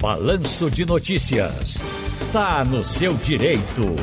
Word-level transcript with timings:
Balanço 0.00 0.70
de 0.70 0.86
Notícias. 0.86 1.78
Tá 2.32 2.64
no 2.64 2.84
seu 2.84 3.14
direito. 3.14 3.96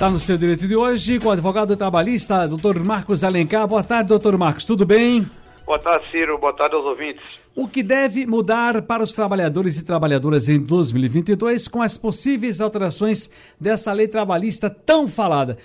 Tá 0.00 0.10
no 0.10 0.18
seu 0.18 0.36
direito 0.36 0.66
de 0.66 0.74
hoje 0.74 1.20
com 1.20 1.28
o 1.28 1.30
advogado 1.30 1.76
trabalhista, 1.76 2.48
doutor 2.48 2.82
Marcos 2.84 3.22
Alencar. 3.22 3.68
Boa 3.68 3.84
tarde, 3.84 4.08
doutor 4.08 4.36
Marcos, 4.36 4.64
tudo 4.64 4.84
bem? 4.84 5.20
Boa 5.64 5.78
tarde, 5.78 6.10
Ciro. 6.10 6.36
Boa 6.38 6.52
tarde 6.52 6.74
aos 6.74 6.84
ouvintes. 6.84 7.24
O 7.54 7.68
que 7.68 7.84
deve 7.84 8.26
mudar 8.26 8.82
para 8.82 9.04
os 9.04 9.14
trabalhadores 9.14 9.78
e 9.78 9.84
trabalhadoras 9.84 10.48
em 10.48 10.58
2022 10.58 11.68
com 11.68 11.80
as 11.80 11.96
possíveis 11.96 12.60
alterações 12.60 13.30
dessa 13.60 13.92
lei 13.92 14.08
trabalhista 14.08 14.68
tão 14.68 15.06
falada? 15.06 15.56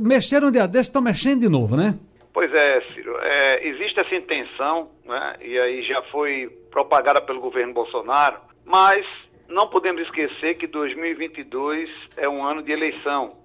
Mexeram 0.00 0.50
de 0.50 0.66
desse, 0.66 0.88
estão 0.88 1.00
mexendo 1.00 1.42
de 1.42 1.48
novo, 1.48 1.76
né? 1.76 1.96
Pois 2.32 2.52
é, 2.52 2.80
Ciro. 2.92 3.16
É, 3.22 3.68
existe 3.68 4.00
essa 4.00 4.14
intenção, 4.14 4.88
né, 5.06 5.36
e 5.40 5.58
aí 5.58 5.82
já 5.82 6.02
foi 6.10 6.48
propagada 6.70 7.20
pelo 7.20 7.40
governo 7.40 7.74
Bolsonaro, 7.74 8.40
mas 8.64 9.06
não 9.48 9.68
podemos 9.68 10.02
esquecer 10.02 10.54
que 10.56 10.66
2022 10.66 11.90
é 12.16 12.28
um 12.28 12.44
ano 12.44 12.62
de 12.62 12.72
eleição 12.72 13.36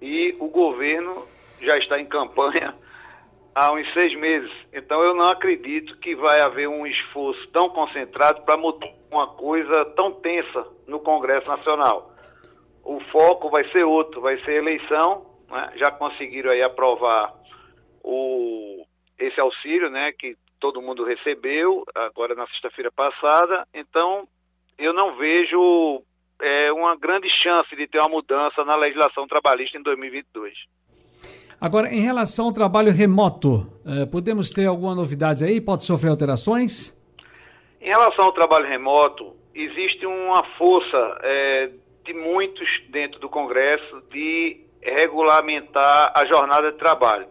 e 0.00 0.34
o 0.40 0.48
governo 0.48 1.26
já 1.60 1.76
está 1.78 2.00
em 2.00 2.06
campanha 2.06 2.74
há 3.54 3.72
uns 3.72 3.90
seis 3.94 4.14
meses. 4.18 4.50
Então 4.72 5.02
eu 5.02 5.14
não 5.14 5.28
acredito 5.30 5.96
que 5.98 6.14
vai 6.14 6.42
haver 6.42 6.68
um 6.68 6.86
esforço 6.86 7.46
tão 7.48 7.70
concentrado 7.70 8.42
para 8.42 8.56
mudar 8.56 8.88
uma 9.10 9.28
coisa 9.28 9.84
tão 9.96 10.12
tensa 10.12 10.66
no 10.86 11.00
Congresso 11.00 11.48
Nacional. 11.48 12.12
O 12.84 13.00
foco 13.10 13.48
vai 13.48 13.64
ser 13.72 13.84
outro, 13.84 14.20
vai 14.20 14.38
ser 14.44 14.56
eleição. 14.56 15.26
Né? 15.50 15.72
Já 15.76 15.90
conseguiram 15.90 16.50
aí 16.50 16.62
aprovar 16.62 17.32
o, 18.02 18.84
esse 19.18 19.40
auxílio, 19.40 19.90
né, 19.90 20.12
que 20.12 20.36
todo 20.60 20.82
mundo 20.82 21.04
recebeu 21.04 21.84
agora 21.94 22.34
na 22.34 22.46
sexta-feira 22.46 22.90
passada. 22.90 23.66
Então 23.74 24.26
eu 24.78 24.92
não 24.92 25.16
vejo 25.16 26.02
é, 26.40 26.72
uma 26.72 26.96
grande 26.96 27.28
chance 27.30 27.74
de 27.74 27.86
ter 27.86 27.98
uma 27.98 28.08
mudança 28.08 28.64
na 28.64 28.76
legislação 28.76 29.26
trabalhista 29.26 29.78
em 29.78 29.82
2022. 29.82 30.54
Agora, 31.58 31.88
em 31.88 32.00
relação 32.00 32.46
ao 32.46 32.52
trabalho 32.52 32.92
remoto, 32.92 33.66
eh, 33.86 34.04
podemos 34.04 34.50
ter 34.50 34.66
alguma 34.66 34.94
novidade 34.94 35.42
aí? 35.42 35.58
Pode 35.58 35.84
sofrer 35.84 36.10
alterações? 36.10 36.94
Em 37.80 37.88
relação 37.88 38.26
ao 38.26 38.32
trabalho 38.32 38.66
remoto, 38.66 39.34
existe 39.54 40.04
uma 40.04 40.44
força 40.58 41.18
eh, 41.22 41.70
de 42.04 42.12
muitos 42.12 42.68
dentro 42.90 43.18
do 43.18 43.28
Congresso 43.30 44.02
de 44.10 44.60
regulamentar 44.82 46.12
a 46.14 46.26
jornada 46.26 46.72
de 46.72 46.78
trabalho. 46.78 47.26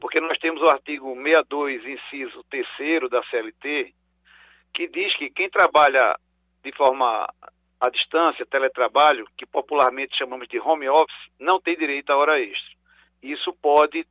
Porque 0.00 0.20
nós 0.20 0.38
temos 0.38 0.62
o 0.62 0.70
artigo 0.70 1.14
62, 1.14 1.84
inciso 1.84 2.44
3 2.50 3.10
da 3.10 3.22
CLT, 3.24 3.94
que 4.72 4.88
diz 4.88 5.14
que 5.16 5.30
quem 5.30 5.50
trabalha 5.50 6.18
de 6.62 6.72
forma 6.72 7.28
à 7.80 7.90
distância, 7.90 8.46
teletrabalho, 8.46 9.26
que 9.36 9.46
popularmente 9.46 10.16
chamamos 10.16 10.48
de 10.48 10.58
home 10.58 10.88
office, 10.88 11.30
não 11.38 11.60
tem 11.60 11.76
direito 11.76 12.10
à 12.10 12.16
hora 12.16 12.40
extra 12.40 12.80
isso 13.22 13.52
pode 13.54 14.06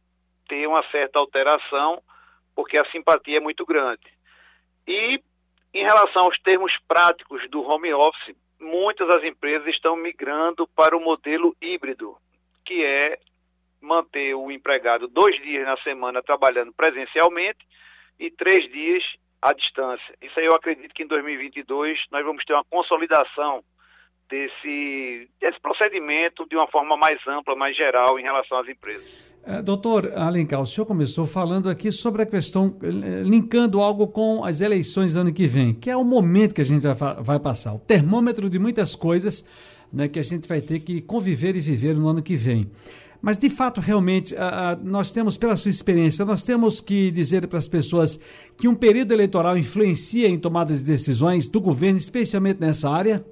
ter 0.48 0.68
uma 0.68 0.84
certa 0.90 1.20
alteração, 1.20 2.02
porque 2.56 2.78
a 2.78 2.90
simpatia 2.92 3.38
é 3.38 3.42
muito 3.42 3.66
grande. 3.66 4.06
E 4.88 5.22
em 5.74 5.84
relação 5.84 6.24
aos 6.24 6.40
termos 6.40 6.76
práticos 6.88 7.48
do 7.50 7.62
home 7.62 7.94
office, 7.94 8.36
muitas 8.60 9.08
das 9.08 9.24
empresas 9.24 9.68
estão 9.68 9.96
migrando 9.96 10.68
para 10.68 10.98
o 10.98 11.00
modelo 11.00 11.56
híbrido, 11.62 12.18
manter 14.20 14.36
o 14.36 14.52
empregado 14.52 15.08
dois 15.08 15.42
dias 15.42 15.66
na 15.66 15.78
semana 15.78 16.22
trabalhando 16.22 16.74
presencialmente 16.74 17.60
e 18.20 18.30
três 18.30 18.70
dias 18.72 19.04
à 19.42 19.54
distância. 19.54 20.14
Isso 20.22 20.38
aí 20.40 20.46
eu 20.46 20.54
acredito 20.54 20.94
que 20.94 21.04
em 21.04 21.08
2022 21.08 21.98
nós 22.12 22.26
vamos 22.26 22.44
ter 22.44 22.54
uma 22.54 22.66
consolidação 22.70 23.64
desse, 24.30 25.30
desse 25.40 25.60
procedimento 25.62 26.46
de 26.48 26.56
uma 26.56 26.68
forma 26.68 26.98
mais 26.98 27.20
ampla, 27.28 27.56
mais 27.56 27.76
geral 27.76 28.20
em 28.20 28.24
relação 28.24 28.60
às 28.60 28.68
empresas. 28.68 29.30
É, 29.46 29.62
doutor 29.62 30.12
Alencar, 30.14 30.62
o 30.62 30.68
senhor 30.68 30.86
começou 30.86 31.26
falando 31.26 31.70
aqui 31.70 31.92
sobre 31.92 32.22
a 32.22 32.26
questão, 32.26 32.78
eh, 32.84 33.24
linkando 33.24 33.80
algo 33.80 34.10
com 34.10 34.44
as 34.44 34.60
eleições 34.60 35.14
do 35.14 35.22
ano 35.22 35.34
que 35.34 35.48
vem, 35.48 35.74
que 35.74 35.90
é 35.90 35.96
o 35.96 36.04
momento 36.04 36.54
que 36.54 36.60
a 36.60 36.66
gente 36.66 36.86
vai, 36.86 37.16
vai 37.22 37.40
passar, 37.40 37.74
o 37.74 37.80
termômetro 37.80 38.50
de 38.50 38.60
muitas 38.60 38.96
coisas 38.96 39.48
né, 39.92 40.10
que 40.10 40.20
a 40.20 40.24
gente 40.24 40.46
vai 40.46 40.62
ter 40.62 40.82
que 40.82 41.02
conviver 41.02 41.56
e 41.56 41.62
viver 41.62 41.96
no 41.96 42.10
ano 42.10 42.22
que 42.22 42.36
vem. 42.36 42.70
Mas, 43.22 43.38
de 43.38 43.50
fato, 43.50 43.82
realmente, 43.82 44.34
nós 44.82 45.12
temos, 45.12 45.38
pela 45.38 45.58
sua 45.58 45.70
experiência, 45.70 46.24
nós 46.24 46.42
temos 46.44 46.80
que 46.80 47.12
dizer 47.12 47.48
para 47.48 47.58
as 47.58 47.68
pessoas 47.68 48.18
que 48.58 48.68
um 48.68 48.76
período 48.76 49.12
eleitoral 49.12 49.58
influencia 49.58 50.28
em 50.28 50.40
tomadas 50.40 50.80
de 50.80 50.92
decisões 50.92 51.48
do 51.50 51.60
governo, 51.60 51.98
especialmente 51.98 52.62
nessa 52.62 52.90
área? 52.90 53.26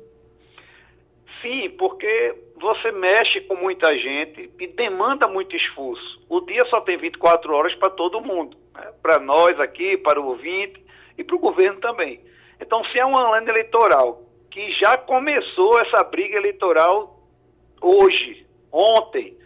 Sim, 1.42 1.70
porque 1.78 2.36
você 2.60 2.92
mexe 2.92 3.42
com 3.42 3.56
muita 3.56 3.96
gente 3.98 4.52
e 4.60 4.68
demanda 4.68 5.28
muito 5.28 5.56
esforço. 5.56 6.20
O 6.28 6.42
dia 6.42 6.66
só 6.70 6.82
tem 6.82 6.98
24 6.98 7.54
horas 7.54 7.74
para 7.76 7.90
todo 7.90 8.20
mundo, 8.20 8.58
né? 8.76 8.92
para 9.02 9.20
nós 9.20 9.58
aqui, 9.60 9.96
para 9.98 10.20
o 10.20 10.26
ouvinte 10.26 10.84
e 11.18 11.24
para 11.24 11.36
o 11.36 11.40
governo 11.40 11.80
também. 11.80 12.20
Então, 12.60 12.84
se 12.86 13.00
é 13.00 13.06
um 13.06 13.18
ano 13.18 13.50
eleitoral 13.50 14.24
que 14.52 14.72
já 14.72 14.98
começou 14.98 15.80
essa 15.80 16.04
briga 16.04 16.36
eleitoral 16.36 17.22
hoje, 17.80 18.46
ontem, 18.72 19.38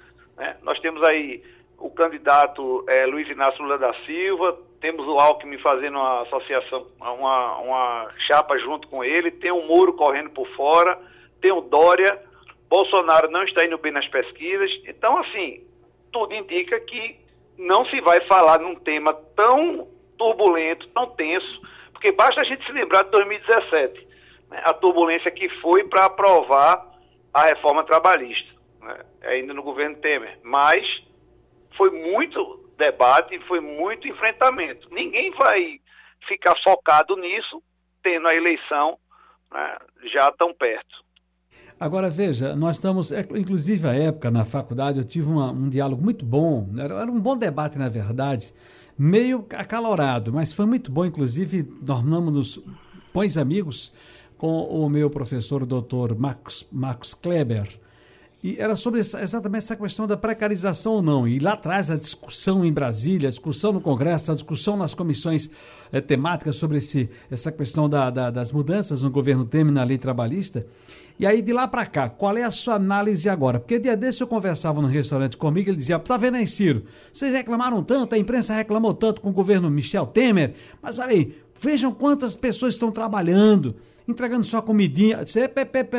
né? 0.41 0.57
nós 0.63 0.79
temos 0.79 1.01
aí 1.07 1.43
o 1.77 1.89
candidato 1.89 2.83
é, 2.87 3.05
Luiz 3.05 3.29
Inácio 3.29 3.61
Lula 3.61 3.77
da 3.77 3.93
Silva, 4.05 4.57
temos 4.79 5.07
o 5.07 5.19
Alckmin 5.19 5.57
fazendo 5.59 5.97
uma 5.97 6.21
associação, 6.23 6.87
uma, 6.99 7.57
uma 7.57 8.11
chapa 8.27 8.57
junto 8.57 8.87
com 8.87 9.03
ele, 9.03 9.31
tem 9.31 9.51
o 9.51 9.65
Moro 9.67 9.93
correndo 9.93 10.31
por 10.31 10.47
fora 10.55 10.97
tem 11.41 11.51
o 11.51 11.61
Dória, 11.61 12.21
Bolsonaro 12.69 13.29
não 13.29 13.43
está 13.43 13.65
indo 13.65 13.77
bem 13.77 13.91
nas 13.91 14.07
pesquisas. 14.07 14.71
Então, 14.85 15.17
assim, 15.17 15.63
tudo 16.11 16.33
indica 16.33 16.79
que 16.79 17.19
não 17.57 17.83
se 17.85 17.99
vai 17.99 18.21
falar 18.27 18.59
num 18.59 18.75
tema 18.75 19.13
tão 19.35 19.87
turbulento, 20.17 20.87
tão 20.89 21.07
tenso, 21.07 21.61
porque 21.91 22.11
basta 22.11 22.39
a 22.41 22.43
gente 22.43 22.65
se 22.65 22.71
lembrar 22.71 23.03
de 23.03 23.11
2017, 23.11 24.07
né, 24.49 24.61
a 24.63 24.73
turbulência 24.73 25.31
que 25.31 25.49
foi 25.59 25.83
para 25.83 26.05
aprovar 26.05 26.85
a 27.33 27.43
reforma 27.43 27.83
trabalhista, 27.83 28.49
né, 28.81 29.05
ainda 29.23 29.53
no 29.53 29.63
governo 29.63 29.97
Temer. 29.97 30.39
Mas 30.43 30.85
foi 31.77 31.89
muito 31.89 32.69
debate, 32.77 33.39
foi 33.47 33.59
muito 33.59 34.07
enfrentamento. 34.07 34.87
Ninguém 34.91 35.31
vai 35.31 35.79
ficar 36.27 36.55
focado 36.63 37.15
nisso, 37.15 37.61
tendo 38.03 38.27
a 38.27 38.35
eleição 38.35 38.97
né, 39.51 39.77
já 40.11 40.31
tão 40.31 40.53
perto. 40.53 41.01
Agora, 41.79 42.11
veja, 42.11 42.55
nós 42.55 42.75
estamos, 42.75 43.11
é, 43.11 43.21
inclusive 43.35 43.87
a 43.87 43.93
época 43.93 44.29
na 44.29 44.45
faculdade, 44.45 44.99
eu 44.99 45.03
tive 45.03 45.27
uma, 45.27 45.51
um 45.51 45.67
diálogo 45.67 46.03
muito 46.03 46.23
bom, 46.23 46.69
era, 46.77 46.93
era, 46.93 47.11
um 47.11 47.19
bom 47.19 47.35
debate, 47.35 47.75
na 47.77 47.89
verdade, 47.89 48.53
meio 48.97 49.47
acalorado, 49.55 50.31
mas 50.31 50.53
foi 50.53 50.67
muito 50.67 50.91
bom, 50.91 51.05
inclusive, 51.05 51.63
tornamos-nos 51.63 52.63
bons 53.11 53.35
amigos 53.35 53.91
com 54.37 54.63
o 54.63 54.87
meu 54.89 55.09
professor, 55.09 55.63
o 55.63 55.65
doutor 55.65 56.15
Marcos, 56.15 56.67
Marcos 56.71 57.15
Kleber, 57.15 57.67
e 58.43 58.55
era 58.59 58.73
sobre 58.75 58.99
exatamente 58.99 59.63
essa 59.63 59.75
questão 59.75 60.07
da 60.07 60.17
precarização 60.17 60.93
ou 60.93 61.01
não. 61.01 61.27
E 61.27 61.37
lá 61.37 61.53
atrás 61.53 61.91
a 61.91 61.95
discussão 61.95 62.65
em 62.65 62.73
Brasília, 62.73 63.27
a 63.27 63.29
discussão 63.29 63.71
no 63.71 63.79
Congresso, 63.79 64.31
a 64.31 64.33
discussão 64.33 64.75
nas 64.75 64.95
comissões 64.95 65.49
é, 65.91 66.01
temáticas 66.01 66.55
sobre 66.55 66.77
esse, 66.77 67.07
essa 67.29 67.51
questão 67.51 67.87
da, 67.87 68.09
da, 68.09 68.31
das 68.31 68.51
mudanças 68.51 69.03
no 69.03 69.11
governo 69.11 69.45
Temer 69.45 69.71
na 69.71 69.83
lei 69.83 69.99
trabalhista. 69.99 70.65
E 71.19 71.25
aí 71.25 71.39
de 71.39 71.53
lá 71.53 71.67
para 71.67 71.85
cá, 71.85 72.09
qual 72.09 72.35
é 72.35 72.43
a 72.43 72.49
sua 72.49 72.75
análise 72.75 73.29
agora? 73.29 73.59
Porque 73.59 73.77
dia 73.77 73.95
desse 73.95 74.23
eu 74.23 74.27
conversava 74.27 74.81
no 74.81 74.87
restaurante 74.87 75.37
comigo, 75.37 75.69
ele 75.69 75.77
dizia: 75.77 75.99
"Tá 75.99 76.17
vendo 76.17 76.37
aí, 76.37 76.47
Ciro? 76.47 76.85
Vocês 77.13 77.31
reclamaram 77.31 77.83
tanto, 77.83 78.15
a 78.15 78.17
imprensa 78.17 78.55
reclamou 78.55 78.95
tanto 78.95 79.21
com 79.21 79.29
o 79.29 79.33
governo 79.33 79.69
Michel 79.69 80.07
Temer, 80.07 80.55
mas 80.81 80.97
olha 80.97 81.11
aí, 81.11 81.35
vejam 81.61 81.93
quantas 81.93 82.35
pessoas 82.35 82.73
estão 82.73 82.91
trabalhando, 82.91 83.75
entregando 84.07 84.43
sua 84.43 84.63
comidinha. 84.63 85.23
Você, 85.23 85.47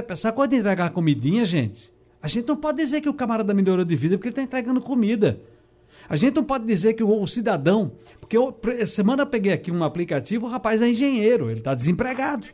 essa 0.09 0.33
coisa 0.33 0.49
de 0.49 0.57
entregar 0.57 0.91
comidinha, 0.91 1.45
gente, 1.45 1.93
a 2.23 2.29
gente 2.29 2.47
não 2.47 2.57
pode 2.57 2.79
dizer 2.79 3.01
que 3.01 3.09
o 3.09 3.15
camarada 3.15 3.53
melhorou 3.53 3.85
de 3.85 3.97
vida 3.97 4.17
porque 4.17 4.29
ele 4.29 4.33
está 4.33 4.43
entregando 4.43 4.81
comida. 4.81 5.41
A 6.09 6.15
gente 6.15 6.37
não 6.37 6.45
pode 6.45 6.65
dizer 6.65 6.95
que 6.95 7.03
o, 7.03 7.27
cidadão. 7.27 7.93
Porque 8.21 8.37
eu, 8.37 8.57
semana 8.87 9.23
eu 9.23 9.27
peguei 9.27 9.53
aqui 9.53 9.73
um 9.73 9.83
aplicativo, 9.83 10.47
o 10.47 10.49
rapaz 10.49 10.81
é 10.81 10.89
engenheiro, 10.89 11.51
ele 11.51 11.59
está 11.59 11.75
desempregado. 11.75 12.47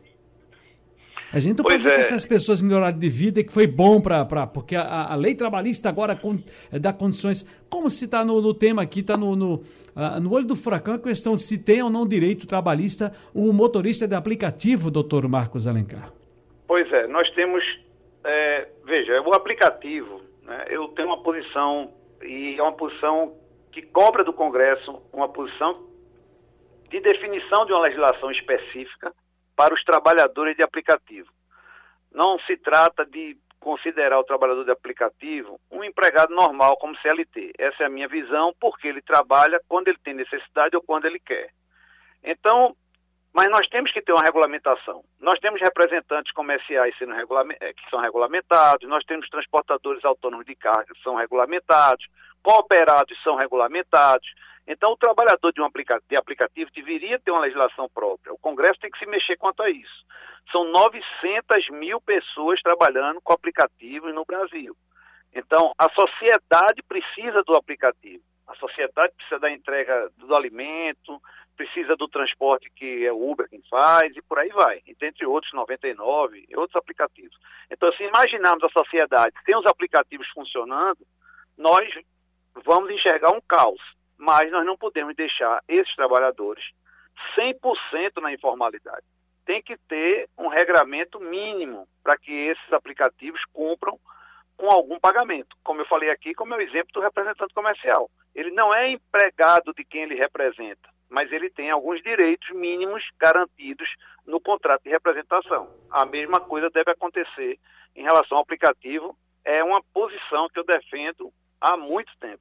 A 1.30 1.38
gente 1.38 1.58
não 1.58 1.64
pois 1.64 1.74
pode 1.74 1.82
dizer 1.82 1.92
é. 1.92 1.94
que 1.96 2.00
essas 2.00 2.24
pessoas 2.24 2.62
melhoraram 2.62 2.98
de 2.98 3.08
vida 3.10 3.40
e 3.40 3.44
que 3.44 3.52
foi 3.52 3.66
bom 3.66 4.00
para. 4.00 4.46
Porque 4.46 4.74
a, 4.74 5.12
a, 5.12 5.14
lei 5.14 5.34
trabalhista 5.34 5.86
agora 5.90 6.16
com, 6.16 6.38
é, 6.72 6.78
dá 6.78 6.90
condições. 6.90 7.46
Como 7.68 7.90
se 7.90 8.06
está 8.06 8.24
no, 8.24 8.40
no, 8.40 8.54
tema 8.54 8.80
aqui, 8.80 9.00
está 9.00 9.14
no, 9.14 9.36
no, 9.36 9.54
uh, 9.56 10.18
no 10.22 10.32
olho 10.32 10.46
do 10.46 10.56
furacão 10.56 10.94
a 10.94 10.98
questão 10.98 11.34
de 11.34 11.42
se 11.42 11.58
tem 11.58 11.82
ou 11.82 11.90
não 11.90 12.08
direito 12.08 12.46
trabalhista 12.46 13.12
o 13.34 13.52
motorista 13.52 14.08
de 14.08 14.14
aplicativo, 14.14 14.90
doutor 14.90 15.28
Marcos 15.28 15.66
Alencar. 15.66 16.10
Pois 16.66 16.90
é, 16.90 17.06
nós 17.06 17.28
temos 17.32 17.62
é, 18.24 18.68
veja, 18.84 19.20
o 19.22 19.34
aplicativo, 19.34 20.22
né, 20.42 20.66
eu 20.68 20.88
tenho 20.88 21.08
uma 21.08 21.22
posição, 21.22 21.92
e 22.22 22.56
é 22.58 22.62
uma 22.62 22.72
posição 22.72 23.36
que 23.72 23.82
cobra 23.82 24.24
do 24.24 24.32
Congresso 24.32 25.02
uma 25.12 25.28
posição 25.28 25.72
de 26.88 27.00
definição 27.00 27.66
de 27.66 27.72
uma 27.72 27.82
legislação 27.82 28.30
específica 28.30 29.12
para 29.54 29.74
os 29.74 29.84
trabalhadores 29.84 30.56
de 30.56 30.62
aplicativo. 30.62 31.28
Não 32.12 32.38
se 32.40 32.56
trata 32.56 33.04
de 33.04 33.36
considerar 33.60 34.18
o 34.18 34.24
trabalhador 34.24 34.64
de 34.64 34.70
aplicativo 34.70 35.60
um 35.70 35.84
empregado 35.84 36.34
normal 36.34 36.76
como 36.78 36.96
CLT. 36.98 37.52
Essa 37.58 37.82
é 37.82 37.86
a 37.86 37.90
minha 37.90 38.08
visão, 38.08 38.54
porque 38.58 38.88
ele 38.88 39.02
trabalha 39.02 39.60
quando 39.68 39.88
ele 39.88 39.98
tem 40.02 40.14
necessidade 40.14 40.74
ou 40.74 40.82
quando 40.82 41.04
ele 41.04 41.18
quer. 41.18 41.50
Então, 42.22 42.74
mas 43.38 43.48
nós 43.52 43.68
temos 43.68 43.92
que 43.92 44.02
ter 44.02 44.10
uma 44.10 44.24
regulamentação. 44.24 45.04
Nós 45.20 45.38
temos 45.38 45.60
representantes 45.60 46.32
comerciais 46.32 46.92
sendo 46.98 47.12
eh, 47.14 47.72
que 47.72 47.88
são 47.88 48.00
regulamentados, 48.00 48.88
nós 48.88 49.04
temos 49.04 49.28
transportadores 49.28 50.04
autônomos 50.04 50.44
de 50.44 50.56
carga 50.56 50.92
que 50.92 51.00
são 51.04 51.14
regulamentados, 51.14 52.04
cooperados 52.42 53.16
são 53.22 53.36
regulamentados. 53.36 54.28
Então, 54.66 54.90
o 54.90 54.96
trabalhador 54.96 55.52
de 55.52 55.60
um 55.60 55.64
aplicativo, 55.64 56.08
de 56.08 56.16
aplicativo 56.16 56.68
deveria 56.74 57.20
ter 57.20 57.30
uma 57.30 57.42
legislação 57.42 57.88
própria. 57.94 58.32
O 58.32 58.38
Congresso 58.38 58.80
tem 58.80 58.90
que 58.90 58.98
se 58.98 59.06
mexer 59.06 59.36
quanto 59.36 59.62
a 59.62 59.70
isso. 59.70 60.04
São 60.50 60.64
900 60.72 61.70
mil 61.78 62.00
pessoas 62.00 62.60
trabalhando 62.60 63.20
com 63.20 63.32
aplicativos 63.32 64.12
no 64.12 64.24
Brasil. 64.24 64.76
Então, 65.32 65.72
a 65.78 65.88
sociedade 65.90 66.82
precisa 66.88 67.44
do 67.44 67.54
aplicativo. 67.54 68.24
A 68.48 68.56
sociedade 68.56 69.12
precisa 69.14 69.38
da 69.38 69.52
entrega 69.52 70.10
do 70.16 70.34
alimento, 70.34 71.22
precisa 71.58 71.96
do 71.96 72.06
transporte 72.06 72.70
que 72.70 73.04
é 73.04 73.12
o 73.12 73.30
Uber 73.30 73.48
quem 73.48 73.60
faz 73.68 74.16
e 74.16 74.22
por 74.22 74.38
aí 74.38 74.48
vai, 74.50 74.80
entre 74.86 75.26
outros 75.26 75.52
99 75.52 76.46
e 76.48 76.56
outros 76.56 76.76
aplicativos. 76.76 77.36
Então, 77.68 77.92
se 77.92 78.04
imaginarmos 78.04 78.62
a 78.62 78.68
sociedade 78.68 79.34
sem 79.44 79.56
os 79.56 79.66
aplicativos 79.66 80.28
funcionando, 80.28 81.04
nós 81.56 81.92
vamos 82.64 82.90
enxergar 82.90 83.32
um 83.32 83.40
caos, 83.40 83.80
mas 84.16 84.50
nós 84.52 84.64
não 84.64 84.76
podemos 84.76 85.16
deixar 85.16 85.60
esses 85.66 85.94
trabalhadores 85.96 86.64
100% 87.36 88.22
na 88.22 88.32
informalidade. 88.32 89.04
Tem 89.44 89.60
que 89.60 89.76
ter 89.88 90.28
um 90.38 90.46
regramento 90.46 91.18
mínimo 91.18 91.88
para 92.04 92.16
que 92.16 92.30
esses 92.32 92.72
aplicativos 92.72 93.40
cumpram 93.52 93.98
com 94.56 94.70
algum 94.70 95.00
pagamento. 95.00 95.56
Como 95.64 95.80
eu 95.80 95.86
falei 95.86 96.10
aqui, 96.10 96.34
como 96.34 96.54
é 96.54 96.58
o 96.58 96.60
exemplo 96.60 96.92
do 96.92 97.00
representante 97.00 97.54
comercial. 97.54 98.08
Ele 98.34 98.50
não 98.52 98.72
é 98.72 98.90
empregado 98.90 99.72
de 99.74 99.84
quem 99.84 100.02
ele 100.02 100.14
representa, 100.14 100.88
mas 101.08 101.30
ele 101.32 101.50
tem 101.50 101.70
alguns 101.70 102.02
direitos 102.02 102.48
mínimos 102.54 103.02
garantidos 103.18 103.88
no 104.26 104.40
contrato 104.40 104.82
de 104.82 104.90
representação. 104.90 105.68
A 105.90 106.04
mesma 106.04 106.40
coisa 106.40 106.68
deve 106.70 106.90
acontecer 106.90 107.58
em 107.96 108.02
relação 108.02 108.36
ao 108.38 108.42
aplicativo. 108.42 109.16
É 109.44 109.64
uma 109.64 109.82
posição 109.92 110.48
que 110.52 110.58
eu 110.58 110.64
defendo 110.64 111.32
há 111.60 111.76
muito 111.76 112.12
tempo. 112.20 112.40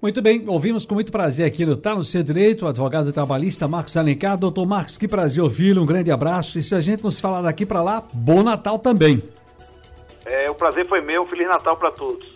Muito 0.00 0.20
bem, 0.20 0.46
ouvimos 0.46 0.84
com 0.84 0.94
muito 0.94 1.10
prazer 1.10 1.46
aqui 1.46 1.64
no 1.64 1.76
Tá 1.76 1.94
no 1.94 2.04
Seu 2.04 2.22
Direito, 2.22 2.66
o 2.66 2.68
advogado 2.68 3.10
trabalhista 3.10 3.66
Marcos 3.66 3.96
Alencar. 3.96 4.36
Doutor 4.36 4.66
Marcos, 4.66 4.98
que 4.98 5.08
prazer 5.08 5.42
ouvi-lo, 5.42 5.82
um 5.82 5.86
grande 5.86 6.10
abraço. 6.10 6.58
E 6.58 6.62
se 6.62 6.74
a 6.74 6.80
gente 6.80 7.02
não 7.02 7.10
se 7.10 7.22
falar 7.22 7.40
daqui 7.40 7.64
para 7.64 7.82
lá, 7.82 8.02
bom 8.12 8.42
Natal 8.42 8.78
também. 8.78 9.22
É, 10.26 10.50
o 10.50 10.54
prazer 10.54 10.86
foi 10.86 11.00
meu. 11.00 11.26
Feliz 11.26 11.48
Natal 11.48 11.76
para 11.76 11.90
todos. 11.90 12.33